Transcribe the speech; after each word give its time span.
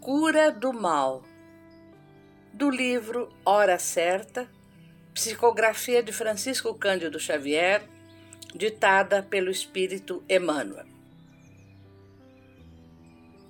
Cura 0.00 0.50
do 0.50 0.72
Mal, 0.72 1.22
do 2.54 2.70
livro 2.70 3.28
Hora 3.44 3.78
Certa, 3.78 4.48
psicografia 5.12 6.02
de 6.02 6.10
Francisco 6.10 6.72
Cândido 6.72 7.20
Xavier, 7.20 7.86
ditada 8.54 9.22
pelo 9.22 9.50
Espírito 9.50 10.24
Emmanuel. 10.26 10.86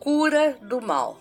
Cura 0.00 0.58
do 0.60 0.80
Mal. 0.80 1.20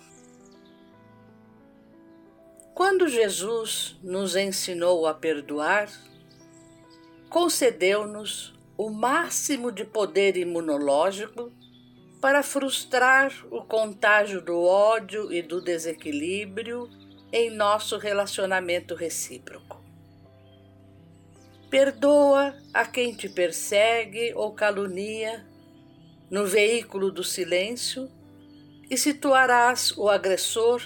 Quando 2.74 3.06
Jesus 3.06 3.96
nos 4.02 4.34
ensinou 4.34 5.06
a 5.06 5.14
perdoar, 5.14 5.88
concedeu-nos 7.28 8.52
o 8.76 8.90
máximo 8.90 9.70
de 9.70 9.84
poder 9.84 10.36
imunológico 10.36 11.52
para 12.20 12.42
frustrar 12.42 13.32
o 13.50 13.62
contágio 13.62 14.42
do 14.42 14.62
ódio 14.62 15.32
e 15.32 15.40
do 15.40 15.60
desequilíbrio 15.60 16.88
em 17.32 17.48
nosso 17.50 17.96
relacionamento 17.96 18.94
recíproco. 18.94 19.80
Perdoa 21.70 22.54
a 22.74 22.84
quem 22.84 23.14
te 23.14 23.28
persegue 23.28 24.34
ou 24.34 24.52
calunia 24.52 25.46
no 26.30 26.44
veículo 26.44 27.10
do 27.10 27.24
silêncio 27.24 28.10
e 28.90 28.98
situarás 28.98 29.96
o 29.96 30.08
agressor 30.08 30.82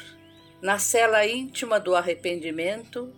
na 0.63 0.79
cela 0.79 1.27
íntima 1.27 1.81
do 1.81 1.97
arrependimento, 1.97 3.13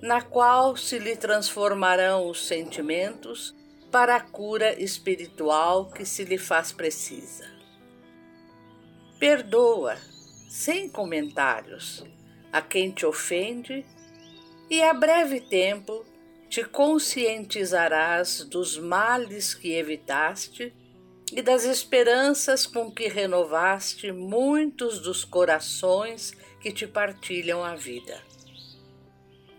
na 0.00 0.22
qual 0.22 0.76
se 0.76 0.98
lhe 0.98 1.16
transformarão 1.16 2.28
os 2.30 2.46
sentimentos 2.46 3.54
para 3.90 4.16
a 4.16 4.20
cura 4.20 4.80
espiritual 4.80 5.90
que 5.90 6.04
se 6.04 6.24
lhe 6.24 6.38
faz 6.38 6.72
precisa. 6.72 7.57
Perdoa, 9.18 9.96
sem 10.48 10.88
comentários, 10.88 12.04
a 12.52 12.62
quem 12.62 12.92
te 12.92 13.04
ofende, 13.04 13.84
e 14.70 14.80
a 14.80 14.94
breve 14.94 15.40
tempo 15.40 16.04
te 16.48 16.62
conscientizarás 16.62 18.44
dos 18.44 18.78
males 18.78 19.54
que 19.54 19.74
evitaste 19.74 20.72
e 21.32 21.42
das 21.42 21.64
esperanças 21.64 22.64
com 22.64 22.92
que 22.92 23.08
renovaste 23.08 24.12
muitos 24.12 25.00
dos 25.00 25.24
corações 25.24 26.30
que 26.60 26.70
te 26.70 26.86
partilham 26.86 27.64
a 27.64 27.74
vida. 27.74 28.22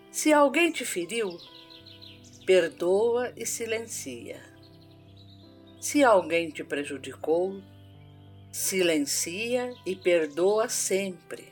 Se 0.09 0.31
alguém 0.31 0.71
te 0.71 0.85
feriu, 0.85 1.37
perdoa 2.45 3.33
e 3.35 3.45
silencia. 3.45 4.41
Se 5.81 6.01
alguém 6.01 6.49
te 6.49 6.63
prejudicou, 6.63 7.61
silencia 8.59 9.73
e 9.85 9.95
perdoa 9.95 10.67
sempre. 10.67 11.47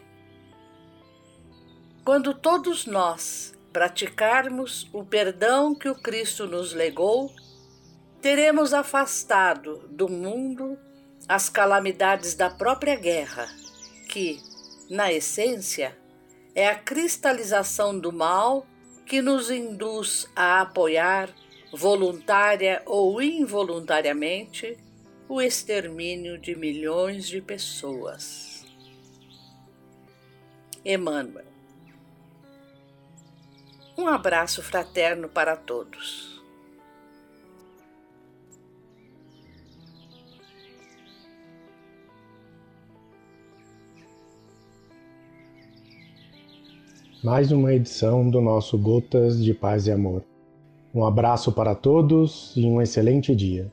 Quando 2.04 2.34
todos 2.34 2.86
nós 2.86 3.56
praticarmos 3.72 4.90
o 4.92 5.06
perdão 5.06 5.74
que 5.74 5.88
o 5.88 5.96
Cristo 5.96 6.46
nos 6.46 6.74
legou, 6.74 7.34
teremos 8.22 8.74
afastado 8.74 9.88
do 9.90 10.09
mundo 10.09 10.78
as 11.30 11.48
calamidades 11.48 12.36
da 12.36 12.50
própria 12.50 12.98
guerra, 12.98 13.48
que, 14.10 14.42
na 14.90 15.12
essência, 15.12 15.98
é 16.54 16.68
a 16.68 16.76
cristalização 16.76 17.98
do 17.98 18.12
mal 18.12 18.68
que 19.06 19.22
nos 19.22 19.50
induz 19.50 20.28
a 20.36 20.60
apoiar, 20.60 21.30
voluntária 21.72 22.81
ou 22.86 23.22
involuntariamente, 23.22 24.78
o 25.30 25.42
extermínio 25.42 26.38
de 26.38 26.56
milhões 26.56 27.28
de 27.28 27.42
pessoas. 27.42 28.66
Emmanuel. 30.86 31.46
Um 33.98 34.08
abraço 34.08 34.62
fraterno 34.62 35.28
para 35.28 35.56
todos. 35.56 36.38
mais 47.28 47.52
uma 47.52 47.74
edição 47.74 48.30
do 48.30 48.40
nosso 48.40 48.78
Gotas 48.78 49.44
de 49.44 49.54
Paz 49.54 49.86
e 49.86 49.92
Amor. 49.92 50.24
Um 50.96 51.04
abraço 51.04 51.52
para 51.52 51.76
todos 51.76 52.54
e 52.56 52.66
um 52.66 52.82
excelente 52.82 53.36
dia. 53.36 53.70